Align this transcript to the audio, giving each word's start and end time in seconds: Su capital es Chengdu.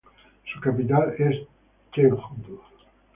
Su 0.51 0.59
capital 0.59 1.13
es 1.19 1.43
Chengdu. 1.91 2.59